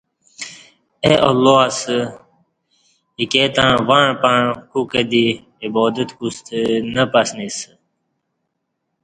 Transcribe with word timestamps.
اہ 1.05 1.13
االلہ 1.27 1.55
اسہ 1.67 1.97
ایکے 3.19 3.43
تݩع 3.55 3.77
وݩع 3.87 4.09
پݩع 4.21 4.41
کُوکہ 4.69 5.01
دی 5.11 5.25
عبا 5.63 5.83
د 5.95 5.97
ت 6.07 6.11
کوستہ 6.17 6.59
نہ 6.93 7.03
پسنیسہ 7.11 7.69